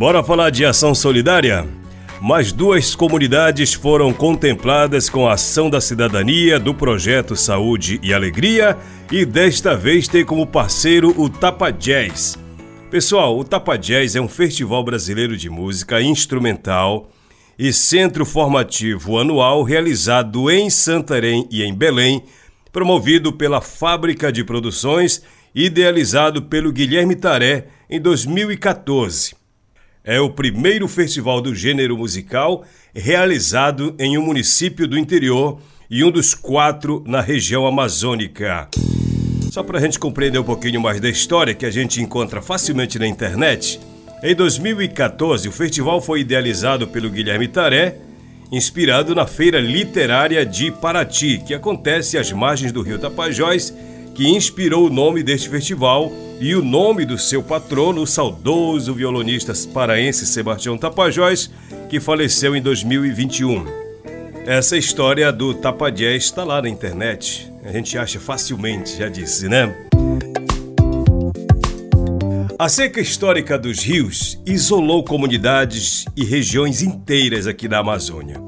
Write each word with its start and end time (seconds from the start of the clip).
bora 0.00 0.24
falar 0.24 0.48
de 0.48 0.64
ação 0.64 0.94
solidária? 0.94 1.68
Mais 2.22 2.52
duas 2.52 2.94
comunidades 2.94 3.74
foram 3.74 4.14
contempladas 4.14 5.10
com 5.10 5.28
a 5.28 5.34
ação 5.34 5.68
da 5.68 5.78
cidadania 5.78 6.58
do 6.58 6.74
projeto 6.74 7.36
Saúde 7.36 8.00
e 8.02 8.14
Alegria 8.14 8.78
e 9.12 9.26
desta 9.26 9.76
vez 9.76 10.08
tem 10.08 10.24
como 10.24 10.46
parceiro 10.46 11.12
o 11.20 11.28
Tapa 11.28 11.70
Jazz. 11.70 12.38
Pessoal, 12.90 13.38
o 13.38 13.44
Tapa 13.44 13.76
Jazz 13.76 14.16
é 14.16 14.22
um 14.22 14.26
festival 14.26 14.82
brasileiro 14.82 15.36
de 15.36 15.50
música 15.50 16.00
instrumental 16.00 17.10
e 17.58 17.70
centro 17.70 18.24
formativo 18.24 19.18
anual 19.18 19.62
realizado 19.62 20.50
em 20.50 20.70
Santarém 20.70 21.46
e 21.50 21.62
em 21.62 21.74
Belém, 21.74 22.24
promovido 22.72 23.34
pela 23.34 23.60
Fábrica 23.60 24.32
de 24.32 24.44
Produções, 24.44 25.22
idealizado 25.54 26.40
pelo 26.40 26.72
Guilherme 26.72 27.16
Taré 27.16 27.66
em 27.90 28.00
2014. 28.00 29.39
É 30.02 30.18
o 30.18 30.30
primeiro 30.30 30.88
festival 30.88 31.42
do 31.42 31.54
gênero 31.54 31.96
musical 31.96 32.64
realizado 32.94 33.94
em 33.98 34.16
um 34.16 34.22
município 34.22 34.88
do 34.88 34.96
interior 34.96 35.60
e 35.90 36.02
um 36.02 36.10
dos 36.10 36.32
quatro 36.32 37.04
na 37.06 37.20
região 37.20 37.66
amazônica. 37.66 38.68
Só 39.50 39.62
para 39.62 39.78
a 39.78 39.80
gente 39.80 39.98
compreender 39.98 40.38
um 40.38 40.44
pouquinho 40.44 40.80
mais 40.80 41.00
da 41.00 41.08
história 41.10 41.52
que 41.52 41.66
a 41.66 41.70
gente 41.70 42.00
encontra 42.00 42.40
facilmente 42.40 42.98
na 42.98 43.06
internet, 43.06 43.78
em 44.22 44.34
2014 44.34 45.46
o 45.48 45.52
festival 45.52 46.00
foi 46.00 46.20
idealizado 46.20 46.88
pelo 46.88 47.10
Guilherme 47.10 47.46
Taré, 47.46 47.96
inspirado 48.50 49.14
na 49.14 49.26
Feira 49.26 49.60
Literária 49.60 50.46
de 50.46 50.70
Paraty, 50.70 51.42
que 51.46 51.52
acontece 51.52 52.16
às 52.16 52.32
margens 52.32 52.72
do 52.72 52.80
rio 52.80 52.98
Tapajós, 52.98 53.74
que 54.20 54.28
inspirou 54.28 54.86
o 54.86 54.90
nome 54.90 55.22
deste 55.22 55.48
festival 55.48 56.12
e 56.38 56.54
o 56.54 56.62
nome 56.62 57.06
do 57.06 57.16
seu 57.16 57.42
patrono, 57.42 58.02
o 58.02 58.06
saudoso 58.06 58.92
violonista 58.92 59.54
paraense 59.72 60.26
Sebastião 60.26 60.76
Tapajós, 60.76 61.50
que 61.88 61.98
faleceu 61.98 62.54
em 62.54 62.60
2021. 62.60 63.64
Essa 64.44 64.76
história 64.76 65.32
do 65.32 65.54
Tapajés 65.54 66.24
está 66.24 66.44
lá 66.44 66.60
na 66.60 66.68
internet. 66.68 67.50
A 67.64 67.72
gente 67.72 67.96
acha 67.96 68.20
facilmente, 68.20 68.98
já 68.98 69.08
disse, 69.08 69.48
né? 69.48 69.74
A 72.58 72.68
seca 72.68 73.00
histórica 73.00 73.58
dos 73.58 73.82
rios 73.82 74.38
isolou 74.44 75.02
comunidades 75.02 76.04
e 76.14 76.26
regiões 76.26 76.82
inteiras 76.82 77.46
aqui 77.46 77.66
da 77.66 77.78
Amazônia. 77.78 78.38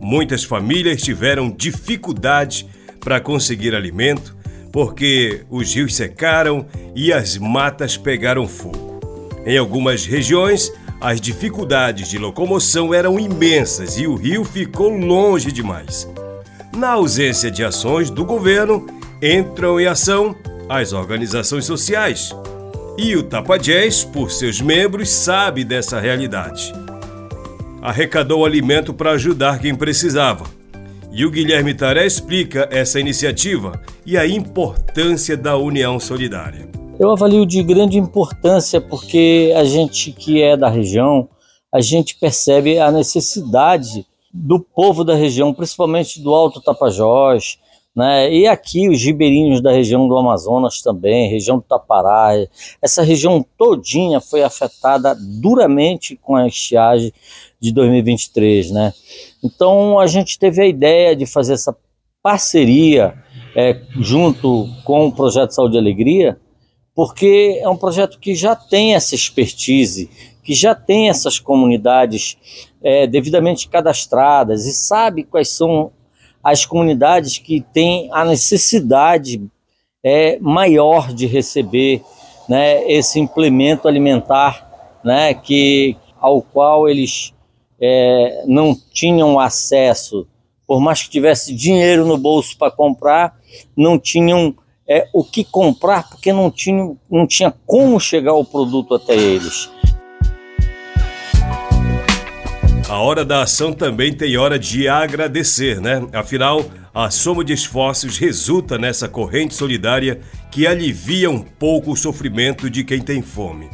Muitas 0.00 0.42
famílias 0.42 1.00
tiveram 1.00 1.48
dificuldade 1.48 2.66
para 2.98 3.20
conseguir 3.20 3.76
alimento 3.76 4.39
porque 4.72 5.42
os 5.50 5.74
rios 5.74 5.94
secaram 5.94 6.66
e 6.94 7.12
as 7.12 7.36
matas 7.36 7.96
pegaram 7.96 8.46
fogo. 8.46 9.00
Em 9.44 9.56
algumas 9.58 10.04
regiões, 10.04 10.72
as 11.00 11.20
dificuldades 11.20 12.08
de 12.08 12.18
locomoção 12.18 12.92
eram 12.92 13.18
imensas 13.18 13.98
e 13.98 14.06
o 14.06 14.14
rio 14.14 14.44
ficou 14.44 14.90
longe 14.90 15.50
demais. 15.50 16.08
Na 16.76 16.90
ausência 16.90 17.50
de 17.50 17.64
ações 17.64 18.10
do 18.10 18.24
governo, 18.24 18.86
entram 19.20 19.80
em 19.80 19.86
ação 19.86 20.36
as 20.68 20.92
organizações 20.92 21.64
sociais. 21.64 22.30
E 22.96 23.16
o 23.16 23.22
Tapajés, 23.22 24.04
por 24.04 24.30
seus 24.30 24.60
membros, 24.60 25.08
sabe 25.10 25.64
dessa 25.64 25.98
realidade. 25.98 26.72
Arrecadou 27.82 28.44
alimento 28.44 28.92
para 28.92 29.12
ajudar 29.12 29.58
quem 29.58 29.74
precisava 29.74 30.59
e 31.12 31.24
o 31.24 31.30
Guilherme 31.30 31.74
Taré 31.74 32.06
explica 32.06 32.68
essa 32.70 33.00
iniciativa 33.00 33.80
e 34.06 34.16
a 34.16 34.26
importância 34.26 35.36
da 35.36 35.56
União 35.56 35.98
Solidária. 35.98 36.68
Eu 36.98 37.10
avalio 37.10 37.44
de 37.44 37.62
grande 37.62 37.98
importância 37.98 38.80
porque 38.80 39.52
a 39.56 39.64
gente 39.64 40.12
que 40.12 40.40
é 40.40 40.56
da 40.56 40.68
região, 40.68 41.28
a 41.72 41.80
gente 41.80 42.16
percebe 42.18 42.78
a 42.78 42.92
necessidade 42.92 44.06
do 44.32 44.60
povo 44.60 45.02
da 45.02 45.14
região, 45.14 45.52
principalmente 45.52 46.20
do 46.20 46.32
Alto 46.32 46.60
Tapajós, 46.60 47.58
né? 47.94 48.32
E 48.32 48.46
aqui 48.46 48.88
os 48.88 49.02
ribeirinhos 49.02 49.60
da 49.60 49.72
região 49.72 50.06
do 50.06 50.16
Amazonas 50.16 50.80
também, 50.80 51.28
região 51.28 51.58
do 51.58 51.64
Tapará, 51.64 52.30
essa 52.80 53.02
região 53.02 53.44
todinha 53.58 54.20
foi 54.20 54.42
afetada 54.42 55.16
duramente 55.40 56.16
com 56.16 56.36
a 56.36 56.46
estiagem 56.46 57.12
de 57.60 57.72
2023, 57.72 58.70
né? 58.70 58.92
Então 59.42 59.98
a 59.98 60.06
gente 60.06 60.38
teve 60.38 60.62
a 60.62 60.66
ideia 60.66 61.16
de 61.16 61.26
fazer 61.26 61.54
essa 61.54 61.76
parceria 62.22 63.14
é, 63.56 63.80
junto 63.98 64.68
com 64.84 65.06
o 65.06 65.12
projeto 65.12 65.52
Saúde 65.52 65.76
e 65.76 65.78
Alegria, 65.78 66.38
porque 66.94 67.58
é 67.62 67.68
um 67.68 67.76
projeto 67.76 68.18
que 68.18 68.34
já 68.34 68.54
tem 68.54 68.94
essa 68.94 69.14
expertise, 69.14 70.10
que 70.42 70.54
já 70.54 70.74
tem 70.74 71.08
essas 71.08 71.38
comunidades 71.38 72.36
é, 72.82 73.06
devidamente 73.06 73.68
cadastradas 73.68 74.66
e 74.66 74.72
sabe 74.72 75.24
quais 75.24 75.48
são 75.48 75.92
as 76.42 76.64
comunidades 76.64 77.38
que 77.38 77.60
têm 77.60 78.08
a 78.12 78.24
necessidade 78.24 79.42
é, 80.02 80.38
maior 80.40 81.12
de 81.12 81.26
receber 81.26 82.02
né, 82.48 82.90
esse 82.90 83.20
implemento 83.20 83.86
alimentar 83.86 84.98
né, 85.04 85.34
que, 85.34 85.96
ao 86.18 86.42
qual 86.42 86.88
eles 86.88 87.32
é, 87.80 88.44
não 88.46 88.76
tinham 88.92 89.38
acesso, 89.40 90.26
por 90.66 90.80
mais 90.80 91.02
que 91.02 91.10
tivesse 91.10 91.54
dinheiro 91.54 92.06
no 92.06 92.18
bolso 92.18 92.56
para 92.58 92.70
comprar, 92.70 93.36
não 93.76 93.98
tinham 93.98 94.54
é, 94.88 95.08
o 95.12 95.24
que 95.24 95.44
comprar 95.44 96.08
porque 96.08 96.32
não, 96.32 96.50
tinham, 96.50 96.98
não 97.10 97.26
tinha 97.26 97.54
como 97.66 97.98
chegar 97.98 98.34
o 98.34 98.44
produto 98.44 98.94
até 98.94 99.16
eles. 99.16 99.70
A 102.88 102.98
hora 102.98 103.24
da 103.24 103.42
ação 103.42 103.72
também 103.72 104.12
tem 104.12 104.36
hora 104.36 104.58
de 104.58 104.88
agradecer, 104.88 105.80
né? 105.80 106.04
Afinal, 106.12 106.64
a 106.92 107.08
soma 107.08 107.44
de 107.44 107.52
esforços 107.52 108.18
resulta 108.18 108.76
nessa 108.76 109.08
corrente 109.08 109.54
solidária 109.54 110.20
que 110.50 110.66
alivia 110.66 111.30
um 111.30 111.40
pouco 111.40 111.92
o 111.92 111.96
sofrimento 111.96 112.68
de 112.68 112.82
quem 112.82 113.00
tem 113.00 113.22
fome. 113.22 113.70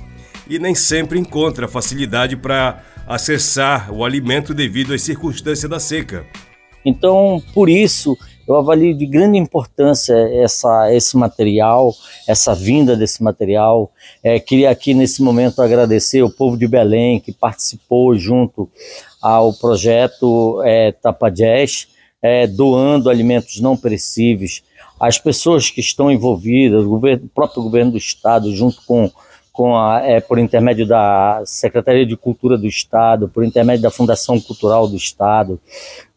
E 0.47 0.59
nem 0.59 0.75
sempre 0.75 1.19
encontra 1.19 1.67
facilidade 1.67 2.37
para 2.37 2.85
acessar 3.07 3.93
o 3.93 4.05
alimento 4.05 4.53
devido 4.53 4.93
às 4.93 5.03
circunstâncias 5.03 5.71
da 5.71 5.79
seca. 5.79 6.27
Então, 6.85 7.43
por 7.53 7.69
isso, 7.69 8.17
eu 8.47 8.55
avalio 8.55 8.97
de 8.97 9.07
grande 9.07 9.37
importância 9.39 10.15
essa, 10.41 10.95
esse 10.95 11.17
material, 11.17 11.93
essa 12.29 12.55
vinda 12.55 12.97
desse 12.97 13.23
material. 13.23 13.91
É, 14.23 14.39
queria 14.39 14.71
aqui 14.71 14.95
nesse 14.95 15.21
momento 15.21 15.61
agradecer 15.61 16.23
o 16.23 16.31
povo 16.31 16.57
de 16.57 16.69
Belém 16.69 17.19
que 17.19 17.33
participou 17.33 18.15
junto 18.17 18.71
ao 19.21 19.53
projeto 19.53 20.63
é, 20.65 20.93
Tapajés, 20.93 21.89
é, 22.23 22.47
doando 22.47 23.11
alimentos 23.11 23.61
não 23.61 23.77
perecíveis. 23.77 24.63
As 24.99 25.19
pessoas 25.19 25.69
que 25.69 25.81
estão 25.81 26.11
envolvidas, 26.11 26.85
o, 26.85 26.89
governo, 26.89 27.25
o 27.25 27.29
próprio 27.29 27.63
governo 27.65 27.93
do 27.93 27.99
estado, 27.99 28.55
junto 28.55 28.81
com 28.87 29.11
com 29.57 29.75
a, 29.75 30.03
é, 30.05 30.21
por 30.21 30.39
intermédio 30.39 30.87
da 30.87 31.43
Secretaria 31.47 32.05
de 32.05 32.15
Cultura 32.15 32.59
do 32.59 32.67
Estado, 32.67 33.27
por 33.27 33.43
intermédio 33.43 33.85
da 33.85 33.91
Fundação 33.91 34.39
Cultural 34.39 34.87
do 34.87 34.97
Estado. 34.97 35.59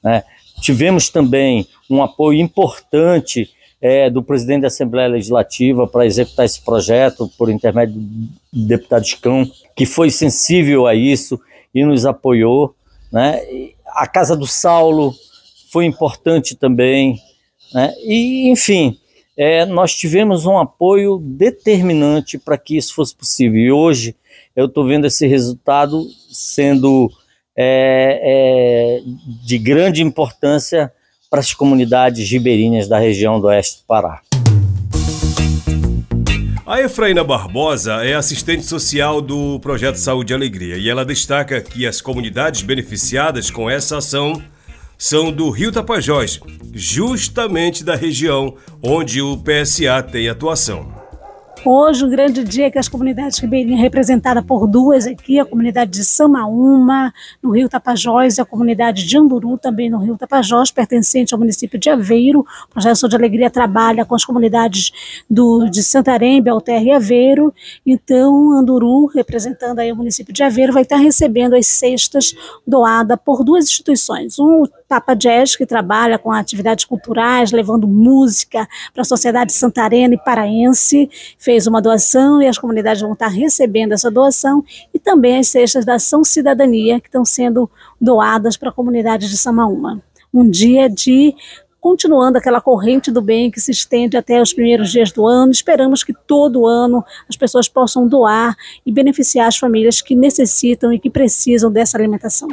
Né? 0.04 0.24
Tivemos 0.60 1.10
também 1.10 1.66
um 1.90 2.04
apoio 2.04 2.38
importante 2.42 3.50
é, 3.82 4.10
do 4.10 4.22
presidente 4.22 4.64
da 4.64 4.68
Assembleia 4.68 5.08
Legislativa 5.08 5.88
para 5.88 6.06
executar 6.06 6.46
esse 6.46 6.60
projeto, 6.60 7.32
por 7.38 7.50
intermédio 7.50 7.96
do 7.96 8.68
deputado 8.68 9.08
Chicão, 9.08 9.50
que 9.74 9.86
foi 9.86 10.10
sensível 10.10 10.86
a 10.86 10.94
isso 10.94 11.40
e 11.74 11.86
nos 11.86 12.06
apoiou. 12.06 12.76
Né? 13.10 13.42
A 13.88 14.06
Casa 14.06 14.36
do 14.36 14.46
Saulo 14.46 15.16
foi 15.72 15.86
importante 15.86 16.58
também. 16.58 17.18
Né? 17.74 17.94
E, 18.04 18.50
enfim, 18.50 18.98
é, 19.42 19.66
nós 19.66 19.96
tivemos 19.96 20.46
um 20.46 20.58
apoio 20.58 21.18
determinante 21.18 22.38
para 22.38 22.58
que 22.58 22.76
isso 22.76 22.94
fosse 22.94 23.16
possível. 23.16 23.58
E 23.58 23.72
hoje 23.72 24.14
eu 24.54 24.66
estou 24.66 24.86
vendo 24.86 25.08
esse 25.08 25.26
resultado 25.26 26.06
sendo 26.30 27.10
é, 27.58 28.20
é, 28.22 29.02
de 29.46 29.58
grande 29.58 30.04
importância 30.04 30.92
para 31.30 31.40
as 31.40 31.54
comunidades 31.54 32.30
ribeirinhas 32.30 32.90
da 32.90 33.00
região 33.00 33.40
do 33.40 33.48
oeste 33.48 33.78
do 33.78 33.86
Pará. 33.86 34.20
A 36.66 36.82
Efraína 36.82 37.24
Barbosa 37.24 38.04
é 38.04 38.16
assistente 38.16 38.66
social 38.66 39.22
do 39.22 39.58
Projeto 39.62 39.96
Saúde 39.96 40.34
e 40.34 40.36
Alegria 40.36 40.76
e 40.76 40.90
ela 40.90 41.06
destaca 41.06 41.62
que 41.62 41.88
as 41.88 42.02
comunidades 42.02 42.62
beneficiadas 42.62 43.50
com 43.50 43.70
essa 43.70 44.00
ação 44.00 44.44
são 45.02 45.32
do 45.32 45.50
Rio 45.50 45.72
Tapajós, 45.72 46.42
justamente 46.74 47.86
da 47.86 47.96
região 47.96 48.56
onde 48.84 49.22
o 49.22 49.38
PSA 49.38 50.04
tem 50.04 50.28
atuação. 50.28 51.00
Hoje, 51.66 52.06
um 52.06 52.10
grande 52.10 52.44
dia 52.44 52.72
que 52.72 52.80
as 52.80 52.88
comunidades 52.88 53.38
ribeirinhas, 53.38 53.82
representada 53.82 54.42
por 54.42 54.66
duas 54.66 55.06
aqui, 55.06 55.40
a 55.40 55.46
comunidade 55.46 55.92
de 55.92 56.06
Samaúma, 56.06 57.14
no 57.44 57.52
Rio 57.52 57.68
Tapajós, 57.68 58.38
e 58.38 58.42
a 58.42 58.46
comunidade 58.46 59.06
de 59.06 59.18
Anduru, 59.18 59.58
também 59.58 59.90
no 59.90 60.00
Rio 60.00 60.18
Tapajós, 60.18 60.72
pertencente 60.72 61.34
ao 61.34 61.40
município 61.40 61.78
de 61.78 61.90
Aveiro. 61.90 62.42
O 62.42 62.70
Projeto 62.70 63.10
de 63.10 63.16
Alegria 63.16 63.50
trabalha 63.50 64.06
com 64.06 64.16
as 64.16 64.24
comunidades 64.24 64.92
do, 65.30 65.68
de 65.70 65.84
Santarém, 65.84 66.42
Belterra 66.42 66.84
e 66.84 66.92
Aveiro. 66.92 67.54
Então, 67.86 68.52
Anduru, 68.52 69.08
representando 69.08 69.80
aí 69.80 69.92
o 69.92 69.96
município 69.98 70.34
de 70.34 70.44
Aveiro, 70.44 70.72
vai 70.72 70.84
estar 70.84 70.98
recebendo 70.98 71.56
as 71.56 71.68
cestas 71.68 72.34
doadas 72.66 73.18
por 73.24 73.44
duas 73.44 73.66
instituições. 73.66 74.40
Um, 74.40 74.64
o 74.90 74.96
Tapa 75.00 75.14
Jazz, 75.14 75.56
que 75.56 75.68
trabalha 75.68 76.18
com 76.18 76.32
atividades 76.32 76.84
culturais, 76.84 77.52
levando 77.52 77.88
música 77.88 78.68
para 78.92 79.04
a 79.04 79.06
sociedade 79.06 79.54
santarena 79.54 80.16
e 80.16 80.18
paraense, 80.18 81.08
fez 81.38 81.68
uma 81.68 81.80
doação 81.80 82.42
e 82.42 82.48
as 82.48 82.58
comunidades 82.58 83.02
vão 83.04 83.14
estar 83.14 83.28
recebendo 83.28 83.92
essa 83.92 84.10
doação 84.10 84.64
e 84.92 84.98
também 84.98 85.38
as 85.38 85.48
cestas 85.48 85.86
da 85.86 85.96
Ação 85.96 86.24
Cidadania 86.24 87.00
que 87.00 87.08
estão 87.08 87.24
sendo 87.24 87.70
doadas 88.02 88.58
para 88.58 88.70
a 88.70 88.74
comunidade 88.74 89.30
de 89.30 89.38
Samaúma. 89.38 90.02
Um 90.34 90.50
dia 90.50 90.90
de 90.90 91.36
continuando 91.80 92.38
aquela 92.38 92.60
corrente 92.60 93.10
do 93.12 93.22
bem 93.22 93.50
que 93.50 93.62
se 93.62 93.72
estende 93.72 94.18
até 94.18 94.42
os 94.42 94.54
primeiros 94.54 94.92
dias 94.92 95.12
do 95.12 95.26
ano. 95.26 95.52
Esperamos 95.52 96.04
que 96.04 96.14
todo 96.14 96.68
ano 96.68 97.06
as 97.30 97.38
pessoas 97.38 97.70
possam 97.70 98.08
doar 98.08 98.56
e 98.86 98.92
beneficiar 98.92 99.48
as 99.48 99.58
famílias 99.58 100.02
que 100.02 100.16
necessitam 100.16 100.92
e 100.92 101.00
que 101.00 101.10
precisam 101.10 101.72
dessa 101.72 101.98
alimentação. 101.98 102.50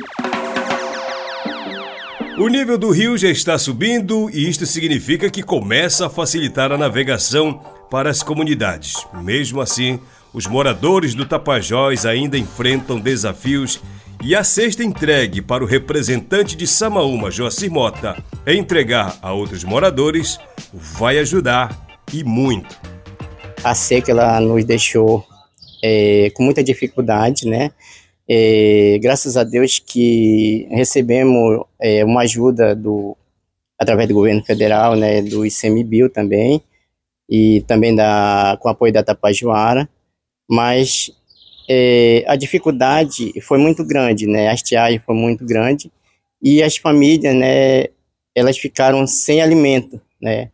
O 2.39 2.49
nível 2.49 2.77
do 2.77 2.91
rio 2.91 3.17
já 3.17 3.31
está 3.31 3.59
subindo 3.59 4.29
e 4.29 4.47
isto 4.47 4.67
significa 4.67 5.31
que 5.31 5.43
começa 5.43 6.07
a 6.07 6.11
facilitar 6.11 6.71
a 6.71 6.77
navegação 6.77 7.63
para 7.91 8.11
as 8.11 8.23
comunidades. 8.23 8.95
Mesmo 9.23 9.59
assim, 9.59 9.99
os 10.35 10.47
moradores 10.47 11.15
do 11.15 11.25
Tapajós 11.25 12.05
ainda 12.05 12.37
enfrentam 12.37 13.01
desafios 13.01 13.81
e 14.23 14.35
a 14.35 14.45
cesta 14.45 14.85
entregue 14.85 15.41
para 15.41 15.65
o 15.65 15.67
representante 15.67 16.55
de 16.57 16.67
Samaúma, 16.67 17.31
Joacir 17.31 17.71
Mota, 17.71 18.23
entregar 18.47 19.17
a 19.23 19.33
outros 19.33 19.65
moradores 19.65 20.39
vai 20.75 21.19
ajudar 21.19 21.99
e 22.13 22.23
muito. 22.23 22.79
A 23.65 23.75
seca 23.75 24.11
ela 24.11 24.39
nos 24.43 24.63
deixou 24.63 25.25
é, 25.83 26.31
com 26.35 26.43
muita 26.43 26.63
dificuldade, 26.63 27.49
né? 27.49 27.71
É, 28.29 28.99
graças 29.01 29.37
a 29.37 29.45
Deus 29.45 29.79
que 29.79 30.67
recebemos 30.71 31.65
é, 31.81 32.05
uma 32.05 32.23
ajuda 32.23 32.75
do 32.75 33.17
através 33.79 34.09
do 34.09 34.15
governo 34.15 34.43
federal, 34.45 34.97
né, 34.97 35.21
do 35.23 35.45
ICMBio 35.45 36.09
também, 36.09 36.63
e 37.29 37.63
também 37.67 37.95
da, 37.95 38.57
com 38.61 38.69
apoio 38.69 38.93
da 38.93 39.03
Tapajoara, 39.03 39.89
mas 40.49 41.11
é, 41.69 42.25
a 42.27 42.37
dificuldade 42.37 43.39
foi 43.43 43.59
muito 43.59 43.85
grande, 43.85 44.27
né, 44.27 44.49
a 44.49 44.55
estiagem 44.55 44.99
foi 44.99 45.15
muito 45.15 45.45
grande, 45.45 45.93
e 46.43 46.63
as 46.63 46.77
famílias, 46.77 47.35
né, 47.35 47.85
elas 48.35 48.57
ficaram 48.57 49.07
sem 49.07 49.43
alimento, 49.43 50.01
né, 50.21 50.51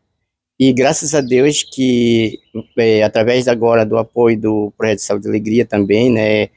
e 0.58 0.72
graças 0.72 1.14
a 1.14 1.20
Deus 1.20 1.62
que, 1.62 2.40
é, 2.76 3.02
através 3.02 3.46
agora 3.46 3.86
do 3.86 3.96
apoio 3.98 4.38
do 4.38 4.72
Projeto 4.76 4.98
de 4.98 5.04
Saúde 5.04 5.26
e 5.26 5.30
Alegria 5.30 5.64
também, 5.64 6.10
né, 6.10 6.48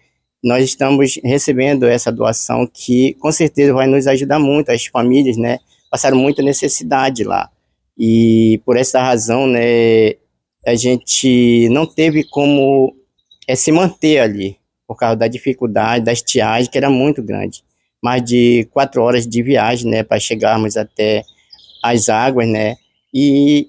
nós 0.46 0.64
estamos 0.64 1.20
recebendo 1.24 1.88
essa 1.88 2.12
doação 2.12 2.70
que 2.72 3.16
com 3.16 3.32
certeza 3.32 3.74
vai 3.74 3.88
nos 3.88 4.06
ajudar 4.06 4.38
muito, 4.38 4.70
as 4.70 4.86
famílias, 4.86 5.38
né, 5.38 5.58
passaram 5.90 6.16
muita 6.16 6.44
necessidade 6.44 7.24
lá. 7.24 7.50
E 7.98 8.62
por 8.64 8.78
essa 8.78 9.02
razão, 9.02 9.48
né, 9.48 10.12
a 10.64 10.76
gente 10.76 11.68
não 11.70 11.88
teve 11.88 12.24
como 12.26 12.96
é, 13.48 13.56
se 13.56 13.72
manter 13.72 14.20
ali, 14.20 14.58
por 14.88 14.96
causa 14.96 15.16
da 15.16 15.28
dificuldade, 15.28 16.06
da 16.06 16.14
estiagem, 16.14 16.70
que 16.70 16.78
era 16.78 16.92
muito 16.92 17.24
grande. 17.24 17.64
Mais 18.00 18.24
de 18.24 18.68
quatro 18.70 19.02
horas 19.02 19.26
de 19.26 19.42
viagem, 19.42 19.90
né, 19.90 20.04
para 20.04 20.20
chegarmos 20.20 20.78
até 20.78 21.24
as 21.82 22.08
águas, 22.08 22.48
né, 22.48 22.76
e 23.12 23.68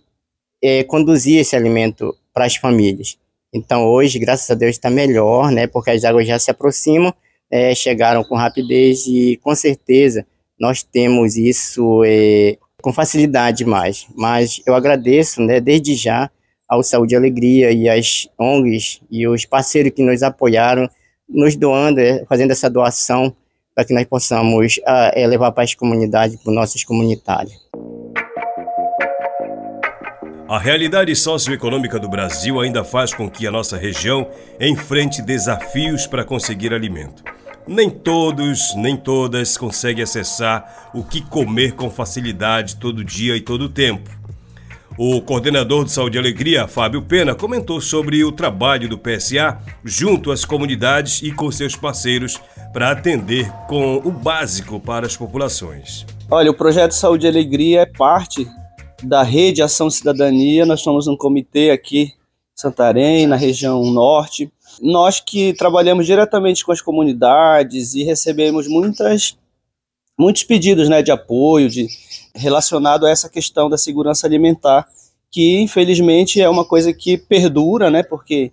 é, 0.63 0.85
conduzir 0.85 1.39
esse 1.39 1.57
alimento 1.57 2.15
para 2.35 2.45
as 2.45 2.57
famílias. 2.57 3.17
Então, 3.57 3.87
hoje, 3.87 4.19
graças 4.19 4.51
a 4.51 4.55
Deus, 4.55 4.73
está 4.73 4.91
melhor, 4.91 5.51
né, 5.51 5.67
porque 5.67 5.91
as 5.91 6.05
águas 6.05 6.27
já 6.27 6.39
se 6.39 6.51
aproximam, 6.51 7.13
é, 7.51 7.75
chegaram 7.75 8.23
com 8.23 8.37
rapidez 8.37 9.07
e, 9.07 9.41
com 9.43 9.55
certeza, 9.55 10.27
nós 10.61 10.83
temos 10.83 11.39
isso 11.39 12.03
é, 12.05 12.59
com 12.83 12.93
facilidade 12.93 13.65
mais. 13.65 14.07
Mas 14.15 14.61
eu 14.67 14.75
agradeço, 14.75 15.41
né, 15.41 15.59
desde 15.59 15.95
já, 15.95 16.31
ao 16.69 16.83
Saúde 16.83 17.15
e 17.15 17.17
Alegria 17.17 17.73
e 17.73 17.89
as 17.89 18.29
ONGs 18.39 19.01
e 19.11 19.27
os 19.27 19.47
parceiros 19.47 19.93
que 19.93 20.03
nos 20.03 20.23
apoiaram, 20.23 20.87
nos 21.27 21.57
doando, 21.57 22.01
é, 22.01 22.27
fazendo 22.27 22.51
essa 22.51 22.69
doação 22.69 23.35
para 23.75 23.87
que 23.87 23.95
nós 23.95 24.05
possamos 24.05 24.79
ah, 24.85 25.13
é, 25.15 25.27
levar 25.27 25.51
para 25.53 25.65
as 25.65 25.75
comunidades, 25.75 26.37
para 26.37 26.51
os 26.51 26.55
nossos 26.55 26.85
comunitários. 26.85 27.55
A 30.49 30.61
realidade 30.61 31.15
socioeconômica 31.17 31.99
do 31.99 32.09
Brasil 32.09 32.61
ainda 32.61 32.85
faz 32.85 33.13
com 33.13 33.29
que 33.29 33.49
a 33.49 33.51
nossa 33.51 33.77
região 33.77 34.29
enfrente 34.61 35.21
desafios 35.21 36.07
para 36.07 36.25
conseguir 36.25 36.73
alimento. 36.73 37.25
Nem 37.67 37.91
todos, 37.91 38.73
nem 38.77 38.97
todas 38.97 39.57
conseguem 39.57 40.05
acessar 40.05 40.89
o 40.95 41.03
que 41.03 41.21
comer 41.21 41.73
com 41.73 41.91
facilidade 41.91 42.77
todo 42.77 43.05
dia 43.05 43.37
e 43.37 43.41
todo 43.41 43.69
tempo. 43.69 44.09
O 44.97 45.21
coordenador 45.21 45.85
de 45.85 45.91
Saúde 45.91 46.17
e 46.17 46.21
Alegria, 46.21 46.69
Fábio 46.69 47.03
Pena, 47.03 47.35
comentou 47.35 47.81
sobre 47.81 48.23
o 48.23 48.31
trabalho 48.31 48.89
do 48.89 48.97
PSA 48.97 49.59
junto 49.85 50.31
às 50.31 50.45
comunidades 50.45 51.23
e 51.23 51.33
com 51.33 51.51
seus 51.51 51.75
parceiros 51.75 52.41
para 52.73 52.93
atender 52.93 53.51
com 53.67 53.97
o 53.97 54.13
básico 54.13 54.79
para 54.79 55.07
as 55.07 55.17
populações. 55.17 56.07
Olha, 56.31 56.53
o 56.53 56.55
projeto 56.55 56.93
Saúde 56.93 57.27
e 57.27 57.29
Alegria 57.29 57.81
é 57.81 57.87
parte 57.87 58.49
da 59.07 59.23
Rede 59.23 59.63
Ação 59.63 59.89
Cidadania. 59.89 60.67
Nós 60.67 60.81
somos 60.81 61.07
um 61.07 61.17
comitê 61.17 61.71
aqui 61.71 62.13
Santarém, 62.55 63.27
na 63.27 63.37
região 63.37 63.85
norte. 63.85 64.51
Nós 64.81 65.21
que 65.21 65.53
trabalhamos 65.53 66.07
diretamente 66.07 66.65
com 66.65 66.73
as 66.73 66.81
comunidades 66.81 67.95
e 67.95 68.03
recebemos 68.03 68.67
muitas 68.67 69.37
muitos 70.19 70.43
pedidos 70.45 70.89
né, 70.89 71.03
de 71.03 71.11
apoio 71.11 71.69
de, 71.69 71.87
relacionado 72.35 73.05
a 73.05 73.11
essa 73.11 73.29
questão 73.29 73.69
da 73.69 73.77
segurança 73.77 74.27
alimentar, 74.27 74.89
que 75.31 75.61
infelizmente 75.61 76.41
é 76.41 76.49
uma 76.49 76.65
coisa 76.65 76.91
que 76.91 77.19
perdura, 77.19 77.91
né, 77.91 78.03
porque, 78.03 78.51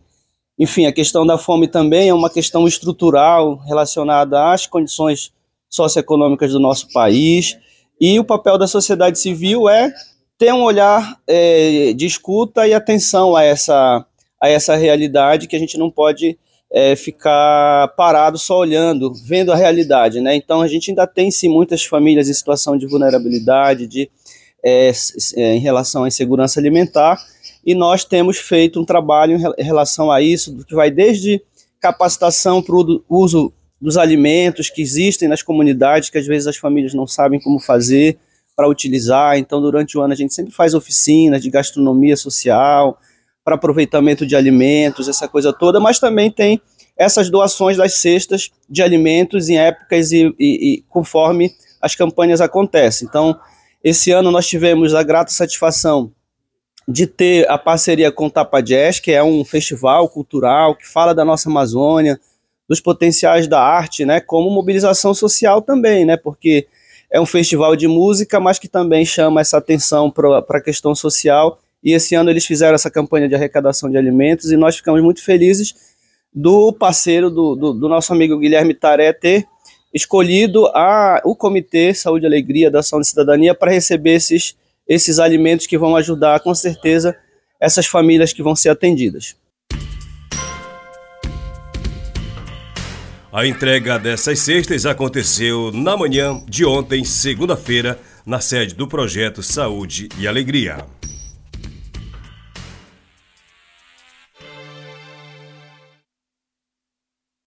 enfim, 0.60 0.86
a 0.86 0.92
questão 0.92 1.26
da 1.26 1.38
fome 1.38 1.70
também 1.70 2.10
é 2.10 2.14
uma 2.14 2.30
questão 2.30 2.68
estrutural 2.68 3.56
relacionada 3.66 4.52
às 4.52 4.68
condições 4.68 5.32
socioeconômicas 5.70 6.52
do 6.52 6.60
nosso 6.60 6.92
país, 6.92 7.58
e 8.00 8.20
o 8.20 8.26
papel 8.26 8.58
da 8.58 8.68
sociedade 8.68 9.18
civil 9.18 9.70
é 9.70 9.94
ter 10.38 10.54
um 10.54 10.64
olhar 10.64 11.20
é, 11.28 11.94
de 11.94 12.06
escuta 12.06 12.68
e 12.68 12.74
atenção 12.74 13.36
a 13.36 13.44
essa, 13.44 14.06
a 14.42 14.50
essa 14.50 14.76
realidade 14.76 15.48
que 15.48 15.56
a 15.56 15.60
gente 15.60 15.78
não 15.78 15.90
pode 15.90 16.38
é, 16.72 16.96
ficar 16.96 17.90
parado 17.90 18.38
só 18.38 18.58
olhando, 18.58 19.14
vendo 19.14 19.52
a 19.52 19.56
realidade, 19.56 20.20
né? 20.20 20.36
Então 20.36 20.62
a 20.62 20.68
gente 20.68 20.90
ainda 20.90 21.06
tem 21.06 21.30
sim 21.30 21.48
muitas 21.48 21.86
famílias 21.86 22.28
em 22.28 22.34
situação 22.34 22.76
de 22.76 22.88
vulnerabilidade, 22.88 23.86
de 23.86 24.10
é, 24.66 24.92
é, 25.36 25.56
em 25.56 25.60
relação 25.60 26.04
à 26.04 26.08
insegurança 26.08 26.60
alimentar, 26.60 27.22
e 27.66 27.76
nós 27.76 28.04
temos 28.04 28.38
feito 28.38 28.80
um 28.80 28.86
trabalho 28.86 29.38
em 29.58 29.64
relação 29.64 30.12
a 30.12 30.22
isso, 30.22 30.66
que 30.66 30.74
vai 30.74 30.90
desde 30.90 31.42
capacitação 31.80 32.62
para 32.62 32.76
o 32.76 33.04
uso 33.08 33.54
dos 33.80 33.98
alimentos 33.98 34.70
que 34.70 34.82
existem 34.82 35.28
nas 35.28 35.44
comunidades, 35.44 36.10
que 36.10 36.18
às 36.18 36.26
vezes 36.26 36.48
as 36.48 36.58
famílias 36.58 36.94
não 36.94 37.06
sabem 37.06 37.40
como 37.40 37.60
fazer 37.60 38.18
para 38.56 38.68
utilizar. 38.68 39.38
Então, 39.38 39.62
durante 39.62 39.98
o 39.98 40.02
ano, 40.02 40.14
a 40.14 40.16
gente 40.16 40.34
sempre 40.34 40.54
faz 40.54 40.74
oficinas 40.74 41.42
de 41.42 41.50
gastronomia 41.50 42.16
social, 42.16 42.98
para 43.44 43.56
aproveitamento 43.56 44.26
de 44.26 44.36
alimentos, 44.36 45.10
essa 45.10 45.28
coisa 45.28 45.52
toda, 45.52 45.80
mas 45.80 46.00
também 46.00 46.32
tem 46.32 46.62
essas 46.98 47.30
doações 47.30 47.78
das 47.78 47.96
cestas 47.96 48.52
de 48.70 48.82
alimentos 48.82 49.50
em 49.50 49.58
épocas 49.58 50.12
e, 50.12 50.34
e, 50.40 50.74
e 50.74 50.82
conforme 50.88 51.52
as 51.82 51.96
campanhas 51.96 52.40
acontecem. 52.40 53.08
Então, 53.08 53.38
esse 53.84 54.12
ano 54.12 54.32
nós 54.32 54.48
tivemos 54.48 54.96
a 54.96 55.04
grata 55.04 55.32
satisfação 55.32 56.12
de 56.88 57.08
ter 57.08 57.50
a 57.50 57.58
parceria 57.58 58.12
com 58.12 58.28
o 58.28 58.30
Tapa 58.30 58.62
Jazz, 58.62 59.00
que 59.00 59.12
é 59.12 59.24
um 59.24 59.44
festival 59.44 60.08
cultural 60.08 60.76
que 60.76 60.88
fala 60.88 61.14
da 61.14 61.26
nossa 61.26 61.50
Amazônia, 61.50 62.20
dos 62.68 62.80
potenciais 62.80 63.48
da 63.48 63.62
arte, 63.62 64.06
né, 64.06 64.22
como 64.22 64.50
mobilização 64.50 65.14
social 65.14 65.62
também, 65.62 66.06
né, 66.06 66.16
porque 66.16 66.68
é 67.14 67.22
um 67.22 67.28
festival 67.28 67.76
de 67.76 67.88
música, 67.88 68.40
mas 68.40 68.58
que 68.58 68.68
também 68.68 69.06
chama 69.06 69.40
essa 69.40 69.58
atenção 69.58 70.10
para 70.10 70.40
a 70.40 70.62
questão 70.62 70.96
social 70.96 71.60
e 71.84 71.94
esse 71.94 72.16
ano 72.16 72.32
eles 72.32 72.44
fizeram 72.44 72.74
essa 72.74 72.90
campanha 72.90 73.30
de 73.30 73.36
arrecadação 73.36 73.88
de 73.88 73.96
alimentos 73.96 74.52
e 74.52 74.58
nós 74.58 74.78
ficamos 74.78 75.00
muito 75.04 75.24
felizes 75.24 75.76
do 76.34 76.74
parceiro 76.74 77.30
do, 77.30 77.56
do, 77.56 77.74
do 77.74 77.88
nosso 77.88 78.12
amigo 78.12 78.40
Guilherme 78.40 78.74
Taré 78.74 79.14
ter 79.14 79.46
escolhido 79.94 80.66
a, 80.74 81.22
o 81.24 81.36
Comitê 81.36 81.94
Saúde 81.94 82.26
e 82.26 82.28
Alegria 82.28 82.72
da 82.72 82.80
Ação 82.80 83.00
de 83.00 83.08
Cidadania 83.08 83.54
para 83.54 83.72
receber 83.72 84.16
esses, 84.16 84.56
esses 84.88 85.20
alimentos 85.20 85.68
que 85.68 85.78
vão 85.78 85.96
ajudar 85.96 86.40
com 86.40 86.56
certeza 86.56 87.16
essas 87.62 87.86
famílias 87.86 88.34
que 88.34 88.42
vão 88.42 88.56
ser 88.56 88.70
atendidas. 88.70 89.36
A 93.36 93.48
entrega 93.48 93.98
dessas 93.98 94.38
cestas 94.42 94.86
aconteceu 94.86 95.72
na 95.72 95.98
manhã 95.98 96.40
de 96.48 96.64
ontem, 96.64 97.04
segunda-feira, 97.04 98.00
na 98.24 98.40
sede 98.40 98.76
do 98.76 98.88
projeto 98.88 99.42
Saúde 99.42 100.08
e 100.20 100.28
Alegria. 100.28 100.86